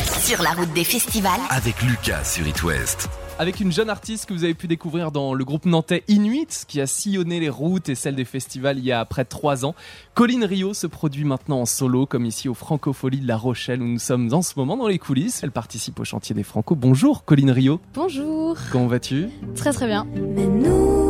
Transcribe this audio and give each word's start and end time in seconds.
Sur 0.00 0.42
la 0.42 0.50
route 0.50 0.72
des 0.72 0.84
festivals. 0.84 1.40
Avec 1.50 1.82
Lucas 1.82 2.24
sur 2.24 2.46
It 2.46 2.62
West. 2.62 3.10
Avec 3.38 3.60
une 3.60 3.72
jeune 3.72 3.90
artiste 3.90 4.26
que 4.26 4.34
vous 4.34 4.44
avez 4.44 4.54
pu 4.54 4.66
découvrir 4.66 5.12
dans 5.12 5.34
le 5.34 5.44
groupe 5.44 5.66
nantais 5.66 6.04
Inuit, 6.08 6.64
qui 6.68 6.80
a 6.80 6.86
sillonné 6.86 7.40
les 7.40 7.48
routes 7.48 7.88
et 7.88 7.94
celles 7.94 8.14
des 8.14 8.24
festivals 8.24 8.78
il 8.78 8.84
y 8.84 8.92
a 8.92 9.04
près 9.04 9.24
de 9.24 9.28
trois 9.28 9.64
ans. 9.64 9.74
Colline 10.14 10.44
Rio 10.44 10.74
se 10.74 10.86
produit 10.86 11.24
maintenant 11.24 11.60
en 11.60 11.66
solo, 11.66 12.06
comme 12.06 12.24
ici 12.24 12.48
au 12.48 12.54
Francofolie 12.54 13.20
de 13.20 13.28
La 13.28 13.36
Rochelle, 13.36 13.82
où 13.82 13.86
nous 13.86 13.98
sommes 13.98 14.32
en 14.32 14.42
ce 14.42 14.54
moment 14.56 14.76
dans 14.76 14.88
les 14.88 14.98
coulisses. 14.98 15.42
Elle 15.42 15.52
participe 15.52 15.98
au 16.00 16.04
chantier 16.04 16.34
des 16.34 16.44
Franco. 16.44 16.74
Bonjour 16.74 17.24
Colline 17.24 17.50
Rio. 17.50 17.80
Bonjour. 17.94 18.56
Comment 18.72 18.86
vas-tu? 18.86 19.28
Très 19.54 19.72
très 19.72 19.86
bien. 19.86 20.06
Mais 20.14 20.46
nous 20.46 21.09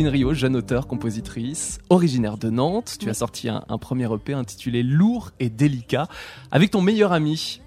Colline 0.00 0.12
Rio, 0.14 0.32
jeune 0.32 0.56
auteure, 0.56 0.86
compositrice, 0.86 1.78
originaire 1.90 2.38
de 2.38 2.48
Nantes. 2.48 2.96
Tu 2.98 3.10
as 3.10 3.14
sorti 3.14 3.50
un, 3.50 3.64
un 3.68 3.76
premier 3.76 4.10
EP 4.10 4.32
intitulé 4.32 4.82
Lourd 4.82 5.30
et 5.40 5.50
délicat, 5.50 6.08
avec 6.50 6.70
ton 6.70 6.80
meilleur 6.80 7.12
ami, 7.12 7.60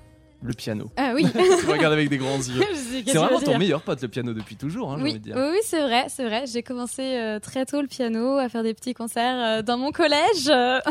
le 0.43 0.53
piano. 0.53 0.91
Ah 0.97 1.11
oui. 1.15 1.25
tu 1.31 1.65
me 1.67 1.71
regardes 1.71 1.93
avec 1.93 2.09
des 2.09 2.17
grands 2.17 2.37
yeux. 2.37 2.63
C'est 3.05 3.17
vraiment 3.17 3.39
ton 3.39 3.57
meilleur 3.57 3.81
pote, 3.81 4.01
le 4.01 4.07
piano, 4.07 4.33
depuis 4.33 4.55
toujours, 4.55 4.91
hein, 4.91 4.95
j'ai 4.97 5.03
Oui, 5.03 5.09
envie 5.11 5.19
de 5.19 5.23
dire. 5.23 5.35
oui, 5.37 5.43
oui, 5.51 5.57
c'est 5.63 5.81
vrai, 5.81 6.05
c'est 6.09 6.25
vrai. 6.25 6.43
J'ai 6.51 6.63
commencé 6.63 7.01
euh, 7.01 7.39
très 7.39 7.65
tôt 7.65 7.81
le 7.81 7.87
piano, 7.87 8.37
à 8.37 8.49
faire 8.49 8.63
des 8.63 8.73
petits 8.73 8.93
concerts 8.93 9.37
euh, 9.39 9.61
dans 9.61 9.77
mon 9.77 9.91
collège. 9.91 10.47
euh, 10.49 10.79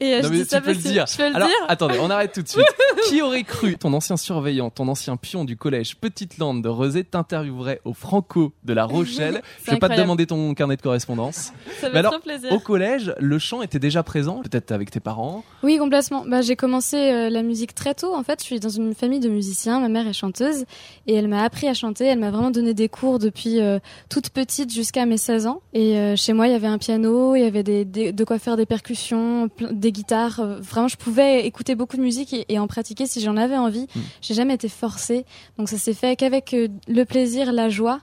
Et 0.00 0.14
euh, 0.14 0.22
Non, 0.22 0.28
je 0.28 0.32
mais 0.32 0.38
dis 0.38 0.44
ça 0.44 0.58
tu 0.58 0.64
peux 0.64 0.70
le 0.70 0.74
parce 0.76 0.84
que- 0.86 0.92
dire. 0.92 1.06
Je 1.06 1.16
peux 1.16 1.28
le 1.28 1.36
Alors, 1.36 1.48
dire. 1.48 1.56
attendez, 1.68 1.98
on 2.00 2.10
arrête 2.10 2.32
tout 2.32 2.42
de 2.42 2.48
suite. 2.48 2.64
Qui 3.08 3.22
aurait 3.22 3.42
cru 3.44 3.76
ton 3.76 3.92
ancien 3.94 4.16
surveillant, 4.16 4.70
ton 4.70 4.88
ancien 4.88 5.16
pion 5.16 5.44
du 5.44 5.56
collège 5.56 5.96
Petite 5.96 6.38
Lande 6.38 6.62
de 6.62 6.68
Rezé 6.68 7.04
t'interviewerait 7.04 7.80
au 7.84 7.92
Franco 7.94 8.52
de 8.64 8.72
La 8.72 8.84
Rochelle? 8.84 9.42
Je 9.64 9.72
vais 9.72 9.78
pas 9.78 9.88
te 9.88 9.96
demander 9.96 10.26
ton 10.26 10.54
carnet 10.54 10.76
de 10.76 10.82
correspondance. 10.82 11.52
Ça 11.80 11.90
Mais 11.90 11.98
alors, 11.98 12.20
plaisir. 12.20 12.52
Au 12.52 12.58
collège, 12.60 13.14
le 13.18 13.38
chant 13.38 13.62
était 13.62 13.78
déjà 13.78 14.02
présent, 14.02 14.42
peut-être 14.42 14.72
avec 14.72 14.90
tes 14.90 15.00
parents? 15.00 15.44
Oui, 15.62 15.78
complètement. 15.78 16.24
Bah, 16.26 16.42
j'ai 16.42 16.56
commencé 16.56 16.96
la 17.30 17.42
musique 17.42 17.74
très 17.74 17.94
tôt. 17.94 18.14
En 18.14 18.22
fait, 18.22 18.40
je 18.40 18.44
suis 18.44 18.60
dans 18.60 18.68
une 18.68 18.94
famille 18.94 19.20
de 19.20 19.28
musiciens. 19.28 19.80
Ma 19.80 19.88
mère 19.88 20.06
est 20.08 20.12
chanteuse 20.12 20.64
et 21.06 21.14
elle 21.14 21.28
m'a 21.28 21.42
appris 21.44 21.68
à 21.68 21.74
chanter. 21.74 22.04
Elle 22.04 22.18
m'a 22.18 22.30
vraiment 22.30 22.50
donné 22.50 22.74
des 22.74 22.88
cours 22.88 23.18
depuis 23.18 23.60
euh, 23.60 23.78
toute 24.08 24.30
petite 24.30 24.72
jusqu'à 24.72 25.06
mes 25.06 25.16
16 25.18 25.46
ans. 25.46 25.60
Et 25.72 25.96
euh, 25.98 26.16
chez 26.16 26.32
moi, 26.32 26.46
il 26.48 26.52
y 26.52 26.56
avait 26.56 26.66
un 26.66 26.78
piano, 26.78 27.34
il 27.36 27.40
y 27.42 27.46
avait 27.46 27.62
des, 27.62 27.84
des- 27.84 28.12
de 28.12 28.24
quoi 28.24 28.38
faire 28.38 28.56
des 28.56 28.66
percussions, 28.66 29.48
des 29.70 29.92
guitares. 29.92 30.40
Euh, 30.40 30.58
vraiment, 30.60 30.88
je 30.88 30.96
pouvais 30.96 31.46
écouter 31.46 31.74
beaucoup 31.74 31.96
de 31.96 32.02
musique 32.02 32.32
et, 32.32 32.44
et 32.48 32.58
en 32.58 32.66
pratiquer 32.66 33.06
si 33.06 33.20
j'en 33.20 33.36
avais 33.36 33.56
envie. 33.56 33.86
Mm. 33.94 34.00
J'ai 34.22 34.34
jamais 34.34 34.54
été 34.54 34.68
forcée. 34.68 35.24
Donc 35.58 35.68
ça 35.68 35.78
s'est 35.78 35.94
fait 35.94 36.16
qu'avec 36.16 36.54
le 36.88 37.04
plaisir, 37.04 37.52
la 37.52 37.68
joie. 37.68 38.00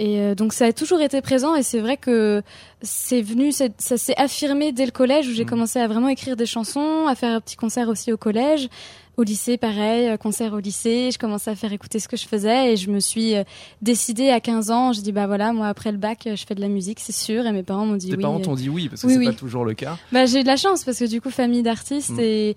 Et 0.00 0.20
euh, 0.20 0.34
donc 0.36 0.52
ça 0.52 0.66
a 0.66 0.72
toujours 0.72 1.00
été 1.00 1.20
présent 1.20 1.56
et 1.56 1.64
c'est 1.64 1.80
vrai 1.80 1.96
que 1.96 2.42
c'est 2.82 3.20
venu, 3.20 3.50
ça 3.52 3.68
s'est 3.96 4.16
affirmé 4.16 4.70
dès 4.70 4.86
le 4.86 4.92
collège 4.92 5.26
où 5.28 5.32
j'ai 5.32 5.44
Mm. 5.44 5.48
commencé 5.48 5.78
à 5.80 5.88
vraiment 5.88 6.08
écrire 6.08 6.36
des 6.36 6.46
chansons, 6.46 7.06
à 7.08 7.14
faire 7.16 7.32
un 7.34 7.40
petit 7.40 7.56
concert 7.56 7.88
aussi 7.88 8.12
au 8.12 8.16
collège. 8.16 8.68
Au 9.16 9.24
lycée, 9.24 9.56
pareil, 9.56 10.06
euh, 10.10 10.16
concert 10.16 10.52
au 10.52 10.60
lycée. 10.60 11.10
Je 11.12 11.18
commençais 11.18 11.50
à 11.50 11.56
faire 11.56 11.72
écouter 11.72 11.98
ce 11.98 12.06
que 12.06 12.16
je 12.16 12.28
faisais 12.28 12.72
et 12.72 12.76
je 12.76 12.88
me 12.88 13.00
suis 13.00 13.34
euh, 13.34 13.42
décidée 13.82 14.30
à 14.30 14.38
15 14.38 14.70
ans. 14.70 14.92
Je 14.92 15.00
dis 15.00 15.10
bah 15.10 15.26
voilà, 15.26 15.52
moi 15.52 15.66
après 15.66 15.90
le 15.90 15.98
bac, 15.98 16.20
je 16.32 16.44
fais 16.46 16.54
de 16.54 16.60
la 16.60 16.68
musique, 16.68 17.00
c'est 17.00 17.10
sûr. 17.10 17.44
Et 17.44 17.50
mes 17.50 17.64
parents 17.64 17.84
m'ont 17.84 17.96
dit 17.96 18.10
Tes 18.10 18.14
oui. 18.16 18.22
parents 18.22 18.38
euh, 18.38 18.42
t'ont 18.44 18.54
dit 18.54 18.68
oui, 18.68 18.88
parce 18.88 19.02
que 19.02 19.08
oui, 19.08 19.14
c'est 19.14 19.18
oui. 19.18 19.26
pas 19.26 19.32
toujours 19.32 19.64
le 19.64 19.74
cas. 19.74 19.96
bah, 20.12 20.26
j'ai 20.26 20.38
eu 20.38 20.42
de 20.42 20.46
la 20.46 20.54
chance 20.56 20.84
parce 20.84 21.00
que 21.00 21.06
du 21.06 21.20
coup, 21.20 21.30
famille 21.30 21.64
d'artistes 21.64 22.10
Mm. 22.10 22.20
et 22.20 22.54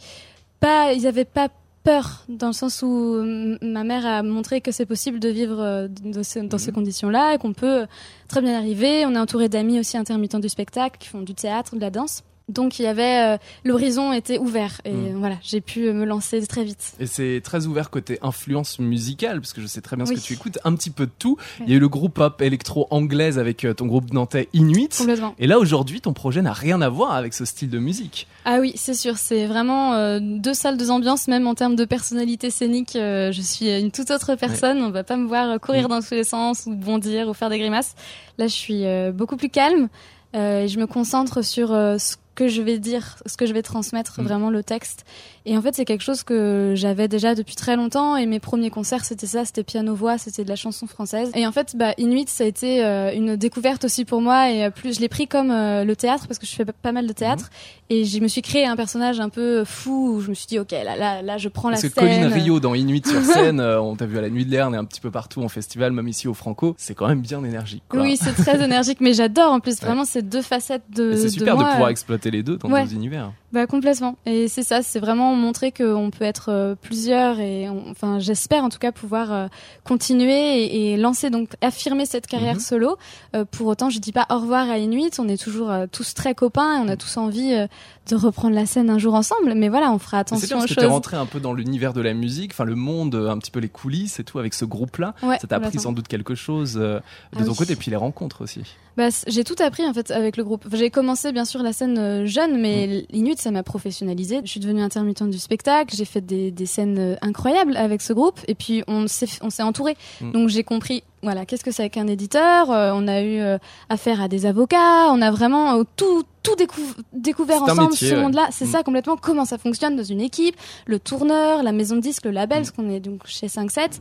pas, 0.60 0.94
ils 0.94 1.08
avaient 1.08 1.26
pas 1.26 1.50
peur 1.84 2.24
dans 2.30 2.48
le 2.48 2.54
sens 2.54 2.82
où 2.82 2.88
mm, 3.24 3.58
ma 3.62 3.84
mère 3.84 4.06
a 4.06 4.24
montré 4.24 4.62
que 4.62 4.72
c'est 4.72 4.86
possible 4.86 5.20
de 5.20 5.30
vivre 5.30 5.60
euh, 5.60 5.88
dans 5.88 6.24
ces 6.24 6.42
Mhm. 6.42 6.74
conditions-là 6.74 7.34
et 7.34 7.38
qu'on 7.38 7.54
peut 7.54 7.86
très 8.28 8.42
bien 8.42 8.56
arriver. 8.58 9.06
On 9.06 9.16
est 9.16 9.20
entouré 9.20 9.50
d'amis 9.50 9.80
aussi 9.80 9.98
intermittents 9.98 10.40
du 10.40 10.50
spectacle 10.50 10.98
qui 11.00 11.08
font 11.10 11.22
du 11.22 11.34
théâtre, 11.34 11.76
de 11.76 11.82
la 11.82 11.90
danse. 11.90 12.24
Donc 12.50 12.80
il 12.80 12.84
y 12.84 12.88
avait 12.88 13.36
euh, 13.36 13.38
l'horizon 13.64 14.12
était 14.12 14.38
ouvert 14.38 14.82
et 14.84 14.92
Mm. 14.92 15.06
euh, 15.06 15.18
voilà, 15.20 15.36
j'ai 15.42 15.62
pu 15.62 15.86
euh, 15.88 15.94
me 15.94 16.04
lancer 16.06 16.46
très 16.48 16.64
vite. 16.66 16.94
Et 17.00 17.06
c'est 17.06 17.40
très 17.44 17.66
ouvert 17.66 17.90
côté 17.90 18.20
influence 18.22 18.80
musicale, 18.80 19.40
parce 19.40 19.54
que 19.54 19.62
je 19.62 19.68
sais 19.68 19.80
très 19.80 19.96
bien 19.96 20.06
ce 20.06 20.12
que 20.14 20.20
tu 20.20 20.34
écoutes, 20.34 20.60
un 20.66 20.76
petit 20.76 20.90
peu 20.90 21.06
de 21.06 21.12
tout. 21.18 21.38
Ouais. 21.60 21.66
Il 21.68 21.72
y 21.72 21.74
a 21.74 21.78
eu 21.78 21.80
le 21.80 21.88
groupe 21.88 22.16
pop 22.16 22.42
électro 22.42 22.88
anglaise 22.90 23.40
avec 23.40 23.64
euh, 23.64 23.74
ton 23.74 23.86
groupe 23.86 24.12
nantais 24.12 24.50
Inuit. 24.54 24.94
Complètement. 24.98 25.34
Et 25.40 25.48
là, 25.48 25.60
aujourd'hui, 25.60 26.02
ton 26.02 26.12
projet 26.14 26.42
n'a 26.42 26.52
rien 26.52 26.82
à 26.82 26.90
voir 26.90 27.14
avec 27.14 27.34
ce 27.34 27.46
style 27.46 27.70
de 27.70 27.80
musique. 27.80 28.28
Ah 28.44 28.58
oui, 28.60 28.74
c'est 28.76 28.96
sûr, 28.96 29.18
c'est 29.18 29.46
vraiment 29.46 29.94
euh, 29.94 30.20
deux 30.22 30.54
salles, 30.54 30.78
deux 30.78 30.92
ambiances, 30.92 31.28
même 31.30 31.48
en 31.48 31.56
termes 31.56 31.76
de 31.76 31.86
personnalité 31.86 32.50
scénique. 32.50 32.96
euh, 32.98 33.32
je 33.32 33.42
suis 33.42 33.70
une 33.70 33.92
toute 33.92 34.12
autre 34.12 34.36
personne. 34.36 34.82
On 34.82 34.90
va 34.92 35.04
pas 35.06 35.16
me 35.16 35.28
voir 35.28 35.60
courir 35.62 35.86
Mm. 35.86 35.90
dans 35.90 36.02
tous 36.02 36.16
les 36.16 36.24
sens 36.26 36.64
ou 36.66 36.76
bondir 36.76 37.30
ou 37.30 37.34
faire 37.34 37.50
des 37.50 37.60
grimaces. 37.60 37.96
Là, 38.38 38.48
je 38.48 38.54
suis 38.54 38.84
beaucoup 39.14 39.38
plus 39.38 39.50
calme 39.50 39.88
et 40.34 40.68
je 40.68 40.80
me 40.80 40.86
concentre 40.88 41.44
sur 41.44 41.70
ce 41.70 42.16
que 42.36 42.48
je 42.48 42.62
vais 42.62 42.80
dire, 42.80 43.18
ce 43.26 43.38
que 43.38 43.46
je 43.46 43.54
vais 43.54 43.62
transmettre, 43.62 44.20
Mm. 44.22 44.24
vraiment 44.24 44.50
le 44.50 44.64
texte. 44.64 45.06
Et 45.46 45.58
en 45.58 45.62
fait, 45.62 45.74
c'est 45.76 45.86
quelque 45.86 46.04
chose 46.04 46.24
que 46.24 46.74
j'avais 46.76 47.08
déjà 47.08 47.34
depuis 47.34 47.56
très 47.56 47.76
longtemps. 47.76 48.16
Et 48.16 48.26
mes 48.28 48.40
premiers 48.40 48.70
concerts, 48.70 49.04
c'était 49.06 49.26
ça, 49.26 49.44
c'était 49.44 49.64
piano-voix, 49.64 50.18
c'était 50.18 50.44
de 50.44 50.50
la 50.50 50.56
chanson 50.56 50.86
française. 50.86 51.32
Et 51.34 51.48
en 51.48 51.52
fait, 51.52 51.76
bah, 51.76 51.94
Inuit, 51.98 52.30
ça 52.30 52.44
a 52.44 52.48
été 52.48 52.86
euh, 52.86 53.12
une 53.14 53.36
découverte 53.36 53.84
aussi 53.86 54.06
pour 54.06 54.22
moi. 54.22 54.52
Et 54.52 54.66
euh, 54.66 54.70
plus, 54.70 54.96
je 54.96 55.02
l'ai 55.02 55.10
pris 55.10 55.28
comme 55.28 55.50
euh, 55.50 55.84
le 55.84 55.96
théâtre 55.96 56.28
parce 56.28 56.38
que 56.38 56.46
je 56.46 56.52
fais 56.52 56.66
pas 56.66 56.92
mal 56.92 57.08
de 57.08 57.14
théâtre. 57.14 57.50
Et 57.90 58.06
je 58.06 58.20
me 58.20 58.28
suis 58.28 58.42
créé 58.42 58.66
un 58.66 58.76
personnage 58.76 59.20
un 59.20 59.30
peu 59.30 59.64
fou 59.66 60.14
où 60.16 60.22
je 60.22 60.30
me 60.30 60.34
suis 60.36 60.46
dit, 60.48 60.60
ok, 60.60 60.72
là, 60.72 60.96
là, 60.96 61.22
là, 61.22 61.38
je 61.38 61.50
prends 61.50 61.70
Parce 61.70 61.84
la 61.84 61.90
que 61.90 61.96
scène. 61.96 62.22
Colline 62.22 62.26
Rio 62.32 62.60
dans 62.60 62.76
Inuit 62.76 63.06
sur 63.06 63.22
scène, 63.26 63.60
euh, 63.60 63.82
on 63.82 63.96
t'a 63.96 64.06
vu 64.06 64.18
à 64.20 64.22
la 64.22 64.30
Nuit 64.30 64.46
de 64.46 64.52
l'Erne 64.52 64.76
et 64.76 64.78
un 64.78 64.86
petit 64.86 65.02
peu 65.02 65.10
partout 65.12 65.42
en 65.42 65.50
festival, 65.50 65.92
même 65.92 66.08
ici 66.08 66.28
au 66.28 66.34
Franco, 66.36 66.76
c'est 66.78 66.94
quand 66.94 67.08
même 67.08 67.22
bien 67.22 67.44
énergique. 67.44 67.84
Quoi. 67.90 68.02
Oui, 68.04 68.16
c'est 68.22 68.34
très 68.34 68.64
énergique, 68.64 69.00
mais 69.02 69.14
j'adore 69.14 69.52
en 69.52 69.60
plus 69.60 69.82
vraiment 69.82 70.06
ces 70.06 70.22
deux 70.22 70.44
facettes 70.44 70.84
de. 70.96 71.16
C'est 71.16 71.30
super 71.30 71.56
de, 71.58 71.62
moi. 71.64 71.72
pouvoir 71.72 71.90
exploiter 71.90 72.21
les 72.30 72.44
deux 72.44 72.58
dans 72.58 72.70
Ouais. 72.70 72.84
deux 72.86 72.94
univers. 72.94 73.32
Bah 73.54 73.68
complètement. 73.68 74.16
Et 74.26 74.48
c'est 74.48 74.64
ça, 74.64 74.82
c'est 74.82 75.00
vraiment 75.00 75.36
montrer 75.36 75.72
qu'on 75.74 76.10
peut 76.10 76.24
être 76.24 76.50
euh, 76.50 76.76
plusieurs 76.82 77.40
et 77.42 77.68
on- 77.70 77.90
enfin 77.92 78.18
j'espère 78.20 78.64
en 78.64 78.70
tout 78.70 78.80
cas 78.80 78.94
pouvoir 78.94 79.34
euh, 79.34 79.48
continuer 79.84 80.64
et, 80.64 80.94
et 80.94 80.98
lancer 80.98 81.30
donc 81.30 81.50
affirmer 81.62 82.06
cette 82.06 82.28
carrière 82.28 82.56
Mhm. 82.56 82.60
solo. 82.62 82.98
Euh, 83.36 83.44
pour 83.44 83.68
autant, 83.68 83.90
je 83.90 84.00
dis 84.00 84.12
pas 84.14 84.26
au 84.30 84.40
revoir 84.40 84.70
à 84.70 84.78
Inuit. 84.78 85.20
On 85.20 85.28
est 85.28 85.42
toujours 85.42 85.70
euh, 85.70 85.86
tous 85.92 86.14
très 86.14 86.34
copains 86.34 86.78
et 86.78 86.80
on 86.80 86.88
a 86.88 86.96
tous 86.96 87.18
envie 87.18 87.54
euh, 87.54 87.68
de 88.10 88.16
reprendre 88.16 88.56
la 88.56 88.66
scène 88.66 88.90
un 88.90 88.98
jour 88.98 89.16
ensemble. 89.16 89.54
Mais 89.56 89.68
voilà, 89.70 89.92
on 89.92 90.00
fera 90.00 90.18
C'est 90.18 90.22
attention 90.36 90.48
bien 90.48 90.58
aux 90.58 90.68
parce 90.68 90.74
choses. 90.74 90.86
rentré 90.92 91.18
un 91.18 91.26
peu 91.26 91.40
dans 91.40 91.54
l'univers 91.54 91.92
de 91.94 92.02
la 92.02 92.14
musique, 92.14 92.52
enfin 92.54 92.64
le 92.66 92.76
monde, 92.76 93.16
un 93.16 93.38
petit 93.38 93.52
peu 93.52 93.60
les 93.60 93.70
coulisses 93.70 94.20
et 94.20 94.24
tout 94.24 94.40
avec 94.40 94.54
ce 94.54 94.64
groupe-là. 94.66 95.14
Ouais, 95.24 95.38
Ça 95.40 95.48
t'a 95.48 95.58
appris 95.58 95.78
sans 95.80 95.92
doute 95.92 96.08
quelque 96.08 96.36
chose 96.36 96.74
de 96.76 97.02
Ah 97.36 97.40
ton 97.44 97.52
oui. 97.52 97.56
côté, 97.58 97.74
et 97.74 97.76
puis 97.76 97.92
les 97.92 97.98
rencontres 97.98 98.42
aussi. 98.44 98.62
Bah, 98.98 99.08
j'ai 99.28 99.44
tout 99.46 99.56
appris 99.60 99.86
en 99.88 99.94
fait 99.94 100.12
avec 100.12 100.36
le 100.36 100.44
groupe. 100.44 100.66
J'ai 100.74 100.90
commencé 100.90 101.32
bien 101.32 101.46
sûr 101.46 101.64
la 101.64 101.72
scène 101.74 102.26
jeune, 102.26 102.60
mais 102.60 103.06
l'Inuit 103.12 103.41
ça 103.42 103.52
m'a 103.52 103.64
professionnalisé. 103.64 104.40
Je 104.44 104.50
suis 104.50 104.60
devenue 104.60 104.82
intermittente 104.82 105.30
du 105.30 105.40
spectacle. 105.40 105.96
J'ai 105.96 106.06
fait 106.06 106.22
des, 106.22 106.52
des 106.52 106.66
scènes 106.66 106.98
euh, 107.00 107.16
incroyables 107.22 107.76
avec 107.78 108.02
ce 108.02 108.14
groupe, 108.14 108.40
et 108.48 108.56
puis 108.56 108.84
on 108.88 109.08
s'est 109.08 109.28
entouré. 109.64 109.98
Mm. 110.22 110.32
Donc 110.32 110.50
j'ai 110.50 110.64
compris 110.64 111.04
voilà 111.24 111.46
qu'est-ce 111.46 111.64
que 111.64 111.72
c'est 111.72 111.90
qu'un 111.90 112.08
éditeur. 112.08 112.72
Euh, 112.72 112.92
on 112.96 113.08
a 113.08 113.22
eu 113.22 113.40
euh, 113.40 113.58
affaire 113.90 114.22
à 114.22 114.28
des 114.28 114.46
avocats. 114.46 115.12
On 115.12 115.22
a 115.22 115.30
vraiment 115.32 115.80
euh, 115.80 115.84
tout 115.96 116.24
tout 116.44 116.56
décou- 116.56 116.96
découvert 117.14 117.62
ensemble 117.62 117.92
métier, 117.92 118.10
ce 118.10 118.16
ouais. 118.16 118.22
monde-là. 118.22 118.48
C'est 118.52 118.66
Mm. 118.66 118.72
ça 118.72 118.84
complètement 118.84 119.18
comment 119.18 119.46
ça 119.46 119.58
fonctionne 119.58 119.96
dans 119.96 120.04
une 120.04 120.22
équipe, 120.22 120.56
le 120.86 120.98
tourneur, 121.00 121.62
la 121.64 121.72
maison 121.72 121.96
de 121.96 122.02
disque, 122.02 122.26
le 122.26 122.32
label, 122.32 122.60
Mm. 122.60 122.62
parce 122.62 122.72
qu'on 122.72 122.90
est 122.90 123.00
donc 123.00 123.22
chez 123.26 123.48
5-7. 123.48 124.00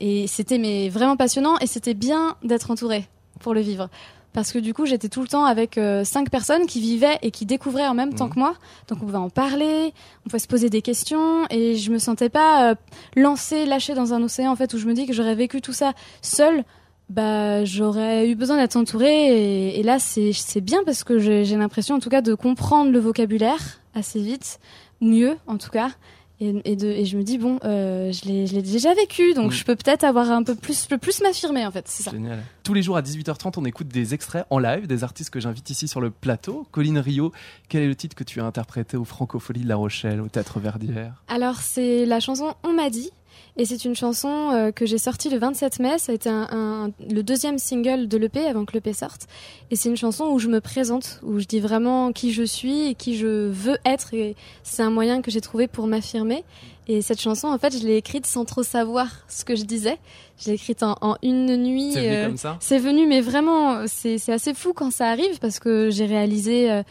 Et 0.00 0.26
c'était 0.26 0.58
mais 0.58 0.88
vraiment 0.88 1.16
passionnant 1.16 1.56
et 1.60 1.66
c'était 1.66 1.94
bien 1.94 2.36
d'être 2.44 2.70
entouré 2.70 3.06
pour 3.40 3.54
le 3.54 3.60
vivre. 3.60 3.88
Parce 4.36 4.52
que 4.52 4.58
du 4.58 4.74
coup, 4.74 4.84
j'étais 4.84 5.08
tout 5.08 5.22
le 5.22 5.28
temps 5.28 5.46
avec 5.46 5.78
euh, 5.78 6.04
cinq 6.04 6.28
personnes 6.30 6.66
qui 6.66 6.78
vivaient 6.80 7.18
et 7.22 7.30
qui 7.30 7.46
découvraient 7.46 7.86
en 7.88 7.94
même 7.94 8.12
temps 8.14 8.26
Mhm. 8.26 8.34
que 8.34 8.38
moi. 8.38 8.54
Donc 8.86 8.98
on 9.02 9.06
pouvait 9.06 9.16
en 9.18 9.30
parler, 9.30 9.94
on 10.24 10.28
pouvait 10.28 10.38
se 10.38 10.46
poser 10.46 10.68
des 10.68 10.82
questions 10.82 11.46
et 11.48 11.74
je 11.74 11.90
me 11.90 11.98
sentais 11.98 12.28
pas 12.28 12.70
euh, 12.70 12.74
lancée, 13.16 13.64
lâchée 13.64 13.94
dans 13.94 14.12
un 14.12 14.22
océan 14.22 14.52
en 14.52 14.56
fait 14.56 14.72
où 14.74 14.78
je 14.78 14.86
me 14.86 14.92
dis 14.92 15.06
que 15.06 15.14
j'aurais 15.14 15.34
vécu 15.34 15.60
tout 15.62 15.72
ça 15.72 15.94
seule. 16.20 16.64
Bah, 17.08 17.64
j'aurais 17.64 18.28
eu 18.28 18.34
besoin 18.34 18.56
d'être 18.58 18.76
entourée 18.76 19.08
et, 19.28 19.80
et 19.80 19.82
là 19.82 19.98
c'est 19.98 20.60
bien 20.60 20.80
parce 20.84 21.02
que 21.02 21.18
j'ai 21.18 21.44
l'impression 21.56 21.94
en 21.94 21.98
tout 22.00 22.10
cas 22.10 22.20
de 22.20 22.34
comprendre 22.34 22.90
le 22.90 22.98
vocabulaire 22.98 23.80
assez 23.94 24.20
vite, 24.20 24.58
mieux 25.00 25.36
en 25.46 25.56
tout 25.56 25.70
cas. 25.70 25.90
Et, 26.38 26.54
et, 26.66 26.76
de, 26.76 26.86
et 26.88 27.06
je 27.06 27.16
me 27.16 27.22
dis 27.22 27.38
bon, 27.38 27.58
euh, 27.64 28.12
je 28.12 28.28
l'ai 28.28 28.46
je 28.46 28.54
l'ai 28.54 28.60
déjà 28.60 28.92
vécu, 28.92 29.32
donc 29.32 29.52
Mm. 29.52 29.54
je 29.54 29.64
peux 29.64 29.74
peut-être 29.76 30.04
avoir 30.04 30.30
un 30.30 30.42
peu 30.42 30.54
plus, 30.54 30.82
je 30.82 30.88
peux 30.88 30.98
plus 30.98 31.22
m'affirmer 31.22 31.64
en 31.64 31.70
fait, 31.70 31.88
c'est 31.88 32.02
ça. 32.02 32.10
Génial. 32.10 32.40
Tous 32.62 32.74
les 32.74 32.82
jours 32.82 32.96
à 32.98 33.02
18h30, 33.02 33.54
on 33.56 33.64
écoute 33.64 33.88
des 33.88 34.12
extraits 34.12 34.44
en 34.50 34.58
live 34.58 34.86
des 34.86 35.02
artistes 35.02 35.30
que 35.30 35.40
j'invite 35.40 35.70
ici 35.70 35.88
sur 35.88 36.00
le 36.02 36.10
plateau. 36.10 36.66
Colline 36.72 36.98
Rio, 36.98 37.32
quel 37.70 37.82
est 37.84 37.88
le 37.88 37.94
titre 37.94 38.14
que 38.14 38.24
tu 38.24 38.40
as 38.40 38.44
interprété 38.44 38.98
au 38.98 39.04
Francofolie 39.04 39.60
de 39.62 39.68
La 39.68 39.76
Rochelle, 39.76 40.20
au 40.20 40.28
Théâtre 40.28 40.60
Verdière? 40.60 41.22
Alors 41.28 41.56
c'est 41.56 42.04
la 42.04 42.20
chanson 42.20 42.54
On 42.64 42.74
m'a 42.74 42.90
dit 42.90 43.10
Et 43.58 43.64
c'est 43.64 43.84
une 43.86 43.94
chanson 43.94 44.50
euh, 44.52 44.70
que 44.70 44.84
j'ai 44.84 44.98
sortie 44.98 45.30
le 45.30 45.38
27 45.38 45.78
mai. 45.80 45.98
Ça 45.98 46.12
a 46.12 46.14
été 46.14 46.28
un, 46.28 46.46
un- 46.50 46.90
le 47.10 47.22
deuxième 47.22 47.58
single 47.58 48.06
de 48.06 48.18
l'EP 48.18 48.46
avant 48.46 48.64
que 48.66 48.72
l'EP 48.74 48.92
sorte. 48.92 49.26
Et 49.70 49.76
c'est 49.76 49.88
une 49.88 49.96
chanson 49.96 50.26
où 50.26 50.38
je 50.38 50.48
me 50.48 50.60
présente, 50.60 51.20
où 51.22 51.38
je 51.38 51.46
dis 51.46 51.60
vraiment 51.60 52.12
qui 52.12 52.32
je 52.32 52.42
suis 52.42 52.88
et 52.88 52.94
qui 52.94 53.16
je 53.16 53.48
veux 53.48 53.78
être. 53.86 54.12
Et 54.12 54.36
c'est 54.62 54.82
un 54.82 54.90
moyen 54.90 55.22
que 55.22 55.30
j'ai 55.30 55.40
trouvé 55.40 55.68
pour 55.68 55.86
m'affirmer. 55.86 56.44
Et 56.88 57.02
cette 57.02 57.20
chanson, 57.20 57.48
en 57.48 57.58
fait, 57.58 57.76
je 57.76 57.84
l'ai 57.84 57.96
écrite 57.96 58.26
sans 58.26 58.44
trop 58.44 58.62
savoir 58.62 59.08
ce 59.26 59.44
que 59.44 59.56
je 59.56 59.64
disais. 59.64 59.96
Je 60.38 60.48
l'ai 60.48 60.54
écrite 60.54 60.82
en, 60.84 60.96
en 61.00 61.16
une 61.22 61.56
nuit. 61.56 61.92
C'est 61.94 62.00
venu 62.02 62.14
euh, 62.14 62.26
comme 62.26 62.36
ça? 62.36 62.56
c'est 62.60 62.78
venu, 62.78 63.06
mais 63.08 63.20
vraiment, 63.22 63.86
c'est 63.88 64.18
c'est 64.18 64.32
assez 64.32 64.54
fou 64.54 64.72
quand 64.74 64.92
ça 64.92 65.08
arrive 65.08 65.38
parce 65.40 65.58
que 65.58 65.90
j'ai 65.90 66.04
réalisé 66.06 66.70
euh, 66.70 66.82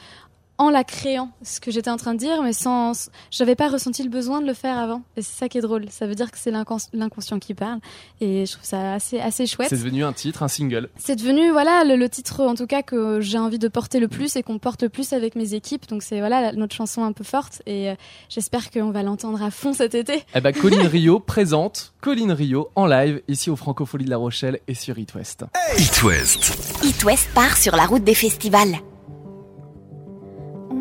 en 0.57 0.69
la 0.69 0.83
créant 0.83 1.31
ce 1.43 1.59
que 1.59 1.69
j'étais 1.69 1.89
en 1.89 1.97
train 1.97 2.13
de 2.13 2.19
dire, 2.19 2.41
mais 2.41 2.53
sans, 2.53 3.09
j'avais 3.29 3.55
pas 3.55 3.67
ressenti 3.67 4.03
le 4.03 4.09
besoin 4.09 4.39
de 4.41 4.45
le 4.47 4.53
faire 4.53 4.77
avant. 4.77 5.01
Et 5.17 5.21
c'est 5.21 5.37
ça 5.37 5.49
qui 5.49 5.57
est 5.57 5.61
drôle. 5.61 5.85
Ça 5.89 6.07
veut 6.07 6.15
dire 6.15 6.31
que 6.31 6.37
c'est 6.37 6.51
l'incons- 6.51 6.77
l'inconscient 6.93 7.39
qui 7.39 7.53
parle, 7.53 7.79
et 8.21 8.45
je 8.45 8.51
trouve 8.53 8.63
ça 8.65 8.93
assez 8.93 9.19
assez 9.19 9.45
chouette. 9.47 9.67
C'est 9.69 9.77
devenu 9.77 10.03
un 10.05 10.13
titre, 10.13 10.43
un 10.43 10.47
single. 10.47 10.89
C'est 10.97 11.15
devenu 11.17 11.51
voilà 11.51 11.83
le, 11.83 11.95
le 11.97 12.07
titre 12.09 12.41
en 12.41 12.55
tout 12.55 12.67
cas 12.67 12.83
que 12.83 13.19
j'ai 13.21 13.37
envie 13.37 13.59
de 13.59 13.67
porter 13.67 13.99
le 13.99 14.07
plus 14.07 14.35
et 14.37 14.43
qu'on 14.43 14.57
porte 14.59 14.81
le 14.83 14.89
plus 14.89 15.11
avec 15.13 15.35
mes 15.35 15.53
équipes. 15.53 15.87
Donc 15.89 16.03
c'est 16.03 16.19
voilà 16.19 16.53
notre 16.53 16.73
chanson 16.75 17.03
un 17.03 17.11
peu 17.11 17.23
forte 17.25 17.61
et 17.65 17.89
euh, 17.89 17.95
j'espère 18.29 18.71
qu'on 18.71 18.91
va 18.91 19.03
l'entendre 19.03 19.43
à 19.43 19.51
fond 19.51 19.73
cet 19.73 19.93
été. 19.95 20.23
Eh 20.35 20.41
ben, 20.41 20.53
Colline 20.53 20.81
Rio 20.87 21.19
présente 21.19 21.93
Colline 22.01 22.31
Rio 22.31 22.69
en 22.75 22.85
live 22.85 23.21
ici 23.27 23.49
au 23.49 23.55
Francophonie 23.57 24.05
de 24.05 24.09
La 24.09 24.17
Rochelle 24.17 24.59
et 24.67 24.73
sur 24.73 24.97
It 24.97 25.13
West. 25.15 25.43
It 25.77 26.03
West. 26.03 26.81
It 26.83 27.03
West 27.03 27.29
part 27.33 27.57
sur 27.57 27.75
la 27.75 27.85
route 27.85 28.03
des 28.05 28.15
festivals. 28.15 28.75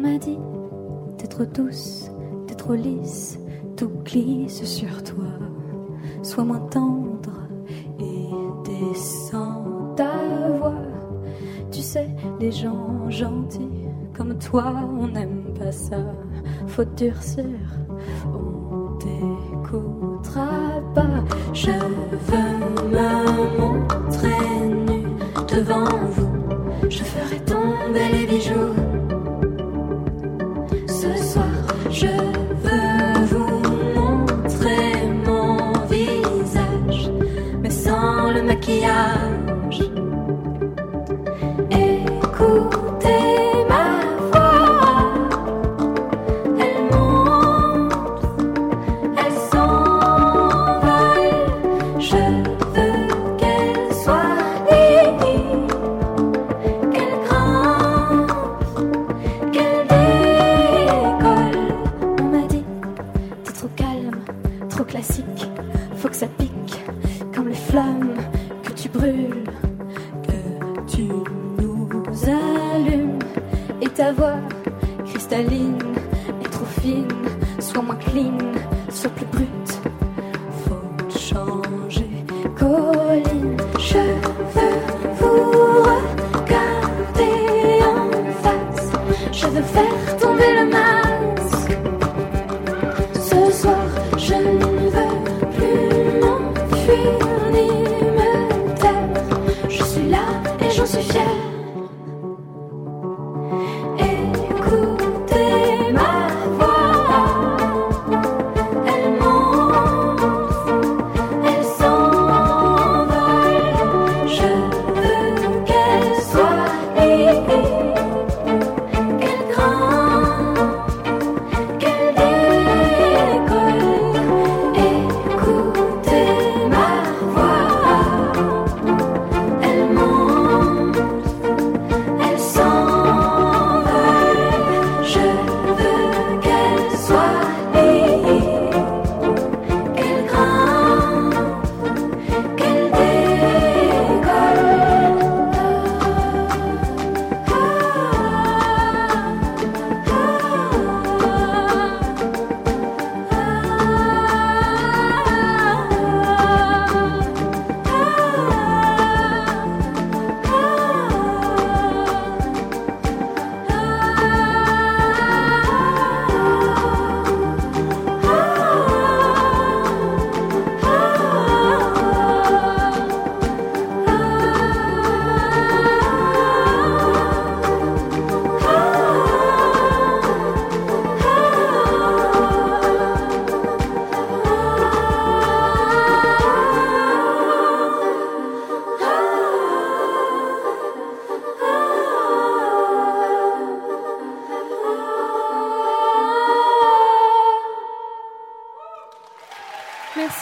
M'a 0.05 0.19
dit, 0.19 0.37
t'es 1.17 1.27
trop 1.27 1.47
douce, 1.47 2.11
t'es 2.47 2.55
trop 2.55 2.75
lisse, 2.75 3.39
tout 3.75 3.91
glisse 4.05 4.62
sur 4.65 5.03
toi. 5.03 5.25
Sois 6.23 6.45
moins 6.45 6.59
tendre 6.59 7.49
et 7.99 8.29
descends 8.69 9.95
ta 9.97 10.12
voix. 10.59 10.75
Tu 11.71 11.81
sais, 11.81 12.11
les 12.39 12.53
gens 12.53 13.09
gentils 13.09 13.89
comme 14.15 14.39
toi, 14.39 14.75
on 15.01 15.09
n'aime 15.09 15.55
pas 15.59 15.73
ça. 15.73 15.97
Faut 16.67 16.85
durcir, 16.85 17.47
on 18.27 18.99
t'écoutera 18.99 20.83
pas. 20.95 21.25
Je 21.55 21.71
veux 21.71 22.91
me 22.91 23.59
montrer 23.59 24.29
devant 25.49 26.06
vous. 26.11 26.91
Je 26.91 27.03
ferai 27.03 27.41
tomber 27.47 28.09
les 28.12 28.27
bijoux. 28.27 28.83
Sans 38.64 38.72
le 38.72 38.81
maquillage. 38.81 39.24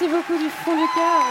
Merci 0.02 0.16
beaucoup 0.16 0.42
du 0.42 0.50
fond 0.50 0.72
du 0.72 0.88
cœur. 0.94 1.22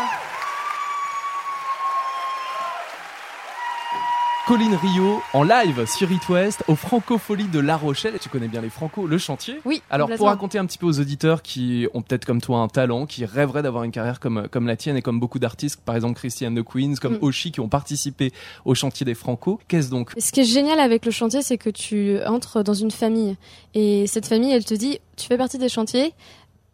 Colline 4.48 4.76
Rio 4.76 5.22
en 5.34 5.44
live 5.44 5.86
sur 5.86 6.12
It 6.12 6.28
West 6.28 6.64
au 6.68 6.76
Francofolie 6.76 7.48
de 7.48 7.60
La 7.60 7.78
Rochelle. 7.78 8.16
Et 8.16 8.20
tu 8.20 8.28
connais 8.28 8.48
bien 8.48 8.60
les 8.62 8.70
Franco, 8.70 9.08
le 9.08 9.18
chantier. 9.18 9.62
Oui. 9.66 9.82
Alors 9.90 10.10
pour 10.18 10.28
raconter 10.28 10.58
un 10.58 10.66
petit 10.66 10.78
peu 10.78 10.86
aux 10.88 11.00
auditeurs 11.00 11.42
qui 11.42 11.88
ont 11.94 12.02
peut-être 12.02 12.26
comme 12.26 12.42
toi 12.42 12.60
un 12.60 12.68
talent, 12.68 13.06
qui 13.06 13.24
rêveraient 13.24 13.62
d'avoir 13.62 13.84
une 13.84 13.92
carrière 13.92 14.20
comme 14.20 14.48
comme 14.50 14.68
la 14.68 14.76
tienne 14.76 14.98
et 14.98 15.02
comme 15.02 15.20
beaucoup 15.20 15.40
d'artistes, 15.40 15.80
par 15.86 15.96
exemple 15.96 16.16
Christiane 16.16 16.56
de 16.56 16.62
Queens, 16.62 16.96
comme 17.02 17.14
Mm. 17.16 17.24
Oshi, 17.24 17.52
qui 17.52 17.60
ont 17.60 17.70
participé 17.70 18.32
au 18.66 18.74
chantier 18.74 19.06
des 19.06 19.14
Franco. 19.14 19.60
Qu'est-ce 19.68 19.90
donc? 19.90 20.12
Ce 20.18 20.32
qui 20.32 20.42
est 20.42 20.46
génial 20.46 20.80
avec 20.80 21.06
le 21.06 21.12
chantier, 21.12 21.42
c'est 21.44 21.58
que 21.58 21.70
tu 21.70 22.18
entres 22.26 22.64
dans 22.64 22.74
une 22.74 22.92
famille. 22.92 23.38
Et 23.74 24.08
cette 24.08 24.26
famille, 24.26 24.52
elle 24.52 24.66
te 24.66 24.74
dit, 24.74 25.00
tu 25.18 25.28
fais 25.28 25.38
partie 25.38 25.60
des 25.60 25.70
chantiers, 25.70 26.14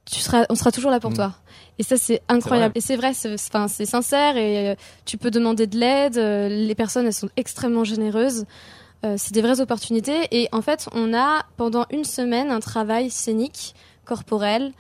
tu 0.10 0.20
seras, 0.20 0.46
on 0.50 0.56
sera 0.56 0.72
toujours 0.72 0.92
là 0.92 1.00
pour 1.00 1.12
Mm. 1.12 1.16
toi. 1.16 1.34
Et 1.80 1.84
ça, 1.84 1.98
c'est 1.98 2.22
incroyable. 2.30 2.72
Et 2.76 2.82
c'est 2.82 2.96
vrai, 2.96 3.14
c'est, 3.14 3.34
enfin, 3.34 3.68
c'est 3.68 3.86
sincère 3.86 4.36
et 4.38 4.70
euh, 4.70 4.76
tu 5.06 5.18
peux 5.18 5.30
demander 5.32 5.68
de 5.68 5.78
l'aide. 5.78 6.18
euh, 6.18 6.48
les 6.50 6.76
personnes, 6.76 7.06
elles 7.06 7.14
sont 7.14 7.30
extrêmement 7.38 7.84
généreuses. 7.84 8.46
Euh, 9.06 9.16
c'est 9.18 9.34
des 9.34 9.42
vraies 9.44 9.60
opportunités. 9.62 10.28
Et 10.32 10.50
en 10.52 10.62
fait, 10.64 10.88
on 10.94 11.14
a 11.14 11.46
pendant 11.56 11.86
une 11.92 12.04
semaine 12.04 12.50
un 12.50 12.60
travail 12.60 13.12
scénique, 13.12 13.76
corporel, 14.06 14.72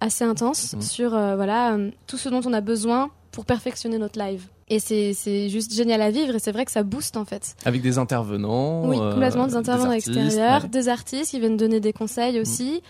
assez 0.00 0.24
intense 0.24 0.72
Mhm. 0.74 0.82
sur 0.82 1.10
voilà 1.10 1.76
tout 2.06 2.16
ce 2.18 2.28
dont 2.28 2.40
on 2.46 2.52
a 2.52 2.60
besoin 2.60 3.10
pour 3.32 3.44
perfectionner 3.44 3.98
notre 3.98 4.18
live. 4.18 4.46
Et 4.68 4.80
c'est 4.80 5.12
c'est 5.14 5.48
juste 5.48 5.72
génial 5.72 6.02
à 6.02 6.10
vivre 6.10 6.34
et 6.34 6.38
c'est 6.40 6.50
vrai 6.50 6.64
que 6.64 6.72
ça 6.72 6.82
booste 6.82 7.16
en 7.16 7.24
fait. 7.24 7.54
Avec 7.64 7.82
des 7.82 7.98
intervenants. 7.98 8.84
Oui, 8.88 8.98
euh, 9.00 9.12
complètement 9.12 9.46
des 9.46 9.54
intervenants 9.54 9.90
artistes, 9.90 10.08
extérieurs, 10.08 10.64
ouais. 10.64 10.68
des 10.68 10.88
artistes 10.88 11.30
qui 11.30 11.38
viennent 11.38 11.56
donner 11.56 11.78
des 11.78 11.92
conseils 11.92 12.40
aussi, 12.40 12.82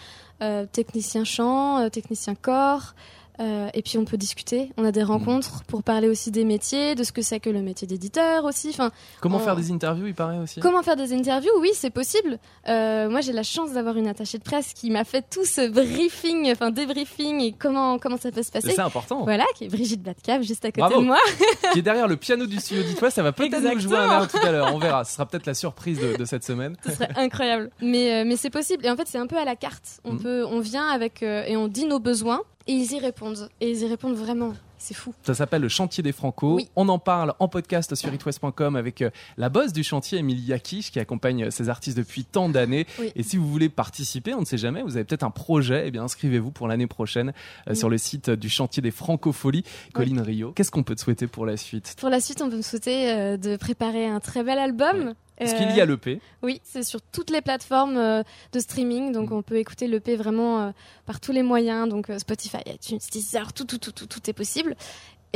euh, 0.42 0.64
technicien 0.70 1.24
chant, 1.24 1.78
euh, 1.80 1.88
technicien 1.90 2.34
corps. 2.34 2.94
Euh, 3.40 3.68
et 3.74 3.82
puis 3.82 3.98
on 3.98 4.04
peut 4.04 4.16
discuter, 4.16 4.70
on 4.76 4.84
a 4.84 4.92
des 4.92 5.02
rencontres 5.02 5.62
pour 5.66 5.82
parler 5.82 6.08
aussi 6.08 6.30
des 6.30 6.44
métiers, 6.44 6.94
de 6.94 7.04
ce 7.04 7.12
que 7.12 7.22
c'est 7.22 7.40
que 7.40 7.50
le 7.50 7.60
métier 7.62 7.86
d'éditeur 7.86 8.44
aussi. 8.44 8.68
Enfin, 8.70 8.90
Comment 9.20 9.38
faire 9.38 9.56
des 9.56 9.70
interviews, 9.72 10.06
il 10.06 10.14
paraît 10.14 10.38
aussi 10.38 10.60
Comment 10.60 10.82
faire 10.82 10.96
des 10.96 11.12
interviews 11.12 11.50
Oui, 11.60 11.70
c'est 11.74 11.90
possible. 11.90 12.38
Euh, 12.68 13.08
moi, 13.10 13.20
j'ai 13.20 13.32
la 13.32 13.42
chance 13.42 13.72
d'avoir 13.72 13.96
une 13.96 14.06
attachée 14.08 14.38
de 14.38 14.42
presse 14.42 14.72
qui 14.72 14.90
m'a 14.90 15.04
fait 15.04 15.24
tout 15.28 15.44
ce 15.44 15.68
briefing, 15.68 16.50
enfin 16.52 16.70
débriefing 16.70 17.40
et 17.40 17.52
comment 17.52 17.98
comment 17.98 18.16
ça 18.16 18.30
peut 18.30 18.42
se 18.42 18.50
passer. 18.50 18.70
C'est 18.72 18.80
important. 18.80 19.22
Voilà, 19.24 19.44
qui 19.56 19.64
est 19.64 19.68
Brigitte 19.68 20.02
Batcave 20.02 20.42
juste 20.42 20.64
à 20.64 20.68
côté 20.68 20.80
Bravo. 20.80 21.00
de 21.00 21.06
moi. 21.06 21.18
Qui 21.72 21.80
est 21.80 21.82
derrière 21.82 22.08
le 22.08 22.16
piano 22.16 22.46
du 22.46 22.58
studio 22.58 22.82
d'Itwa, 22.84 23.10
ça 23.10 23.22
va 23.22 23.32
peut-être 23.32 23.60
nous 23.60 23.80
jouer 23.80 23.96
un 23.98 24.20
air 24.22 24.28
tout 24.28 24.38
à 24.42 24.50
l'heure. 24.52 24.74
On 24.74 24.78
verra. 24.78 25.04
Ce 25.04 25.12
sera 25.14 25.26
peut-être 25.26 25.46
la 25.46 25.54
surprise 25.54 25.98
de, 25.98 26.16
de 26.16 26.24
cette 26.24 26.44
semaine. 26.44 26.76
Ce 26.84 26.92
serait 26.92 27.10
incroyable. 27.16 27.70
Mais 27.82 28.12
euh, 28.22 28.24
mais 28.26 28.36
c'est 28.36 28.50
possible. 28.50 28.86
Et 28.86 28.90
en 28.90 28.96
fait, 28.96 29.06
c'est 29.06 29.18
un 29.18 29.26
peu 29.26 29.36
à 29.36 29.44
la 29.44 29.56
carte. 29.56 30.00
On 30.04 30.12
Mhm. 30.12 30.22
peut, 30.22 30.44
on 30.46 30.60
vient 30.60 30.86
avec 30.88 31.22
et 31.22 31.56
on 31.56 31.68
dit 31.68 31.84
nos 31.84 31.98
besoins 31.98 32.40
et 32.66 32.72
ils 32.72 32.92
y 32.92 32.98
répondent. 32.98 33.48
Et 33.60 33.70
ils 33.70 33.78
y 33.82 33.86
répondent 33.86 34.16
vraiment. 34.16 34.54
C'est 34.78 34.94
fou. 34.94 35.14
Ça 35.22 35.34
s'appelle 35.34 35.62
le 35.62 35.68
chantier 35.68 36.02
des 36.02 36.12
Franco. 36.12 36.56
Oui. 36.56 36.68
On 36.76 36.88
en 36.90 36.98
parle 36.98 37.32
en 37.38 37.48
podcast 37.48 37.94
sur 37.94 38.12
itwest.com 38.12 38.76
avec 38.76 39.00
euh, 39.00 39.10
la 39.38 39.48
boss 39.48 39.72
du 39.72 39.82
chantier, 39.82 40.18
Émilie 40.18 40.42
Yakish, 40.42 40.90
qui 40.92 41.00
accompagne 41.00 41.44
euh, 41.44 41.50
ces 41.50 41.70
artistes 41.70 41.96
depuis 41.96 42.24
tant 42.24 42.50
d'années. 42.50 42.86
Oui. 42.98 43.10
Et 43.16 43.22
si 43.22 43.38
vous 43.38 43.48
voulez 43.48 43.70
participer, 43.70 44.34
on 44.34 44.40
ne 44.40 44.44
sait 44.44 44.58
jamais, 44.58 44.82
vous 44.82 44.96
avez 44.96 45.04
peut-être 45.04 45.22
un 45.22 45.30
projet, 45.30 45.84
eh 45.86 45.90
bien 45.90 46.04
inscrivez-vous 46.04 46.50
pour 46.50 46.68
l'année 46.68 46.86
prochaine 46.86 47.30
euh, 47.30 47.70
Oui. 47.70 47.76
sur 47.76 47.88
le 47.88 47.96
site 47.96 48.28
du 48.28 48.50
chantier 48.50 48.82
des 48.82 48.90
Francopholies. 48.90 49.64
Colline 49.94 50.20
Rio, 50.20 50.52
qu'est-ce 50.52 50.70
qu'on 50.70 50.82
peut 50.82 50.94
te 50.94 51.00
souhaiter 51.00 51.26
pour 51.26 51.46
la 51.46 51.56
suite? 51.56 51.96
Pour 51.98 52.10
la 52.10 52.20
suite, 52.20 52.42
on 52.42 52.50
peut 52.50 52.56
me 52.58 52.62
souhaiter 52.62 53.38
de 53.38 53.56
préparer 53.56 54.06
un 54.06 54.20
très 54.20 54.44
bel 54.44 54.58
album. 54.58 55.14
Euh, 55.40 55.58
qu'il 55.58 55.76
y 55.76 55.80
a 55.80 55.84
l'EP. 55.86 56.20
Oui, 56.42 56.60
c'est 56.64 56.82
sur 56.82 57.00
toutes 57.02 57.30
les 57.30 57.42
plateformes 57.42 57.96
euh, 57.98 58.22
de 58.52 58.58
streaming, 58.60 59.12
donc 59.12 59.30
Mm. 59.30 59.34
on 59.34 59.42
peut 59.42 59.56
écouter 59.58 59.86
l'EP 59.86 60.16
vraiment 60.16 60.60
euh, 60.62 60.70
par 61.04 61.20
tous 61.20 61.32
les 61.32 61.42
moyens, 61.42 61.88
donc 61.88 62.08
euh, 62.08 62.18
Spotify, 62.18 62.58
iTunes, 62.66 62.98
Deezer, 63.12 63.52
tout, 63.52 63.64
tout, 63.64 63.78
tout, 63.78 63.92
tout, 63.92 64.06
tout 64.06 64.30
est 64.30 64.32
possible. 64.32 64.76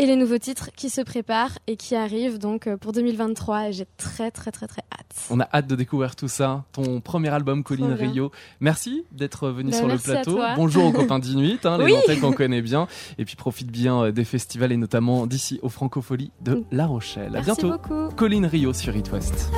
Et 0.00 0.06
les 0.06 0.16
nouveaux 0.16 0.38
titres 0.38 0.70
qui 0.74 0.88
se 0.88 1.02
préparent 1.02 1.58
et 1.66 1.76
qui 1.76 1.94
arrivent 1.94 2.38
donc 2.38 2.66
euh, 2.66 2.78
pour 2.78 2.92
2023, 2.92 3.68
et 3.68 3.72
j'ai 3.74 3.84
très 3.98 4.30
très 4.30 4.50
très 4.50 4.66
très 4.66 4.80
hâte. 4.90 5.14
On 5.28 5.40
a 5.40 5.48
hâte 5.52 5.66
de 5.66 5.76
découvrir 5.76 6.16
tout 6.16 6.26
ça. 6.26 6.64
Ton 6.72 7.02
premier 7.02 7.28
album, 7.28 7.62
Colline. 7.62 7.92
Rio. 7.92 8.32
Merci 8.60 9.04
d'être 9.12 9.50
venu 9.50 9.72
Ben, 9.72 9.76
sur 9.76 9.86
le 9.86 9.92
à 9.92 9.98
plateau. 9.98 10.40
Bonjour 10.56 10.86
aux 10.86 10.92
copains 10.92 11.18
d'Inuit, 11.18 11.66
hein, 11.66 11.76
les 11.76 11.84
Oui. 11.84 12.18
Qu'on 12.18 12.32
connaît 12.32 12.62
bien. 12.62 12.88
Et 13.18 13.26
puis 13.26 13.36
profite 13.36 13.70
bien 13.70 14.04
euh, 14.04 14.10
des 14.10 14.24
festivals 14.24 14.72
et 14.72 14.78
notamment 14.78 15.26
d'ici 15.26 15.60
aux 15.62 15.68
Francopholies 15.68 16.30
de 16.40 16.64
La 16.70 16.86
Rochelle. 16.86 17.36
À 17.36 17.42
Merci 17.42 17.60
bientôt. 17.60 17.70
beaucoup. 17.72 18.14
Colline 18.16 18.46
Rio 18.46 18.72
sur 18.72 18.96
It 18.96 19.12
West. 19.12 19.50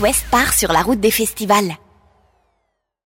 West 0.00 0.24
part 0.30 0.54
sur 0.54 0.72
la 0.72 0.82
route 0.82 1.00
des 1.00 1.10
festivals. 1.10 1.76